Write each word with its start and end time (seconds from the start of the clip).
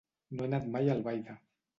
No 0.37 0.45
he 0.45 0.47
anat 0.49 0.65
mai 0.75 0.89
a 0.89 0.95
Albaida. 0.95 1.37